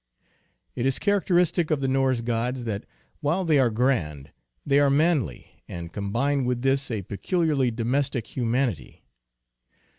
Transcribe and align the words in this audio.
It 0.73 0.87
is 0.87 0.97
characteristic 0.97 1.69
of 1.69 1.79
the 1.79 1.87
Norse 1.87 2.21
gods 2.21 2.63
that 2.63 2.87
while 3.19 3.45
they 3.45 3.59
are 3.59 3.69
grand 3.69 4.31
they 4.65 4.79
are 4.79 4.89
manly, 4.89 5.61
and 5.67 5.93
combine 5.93 6.43
with 6.43 6.63
this 6.63 6.89
a 6.89 7.03
peculiarly 7.03 7.69
domestic 7.69 8.35
humanity. 8.35 9.03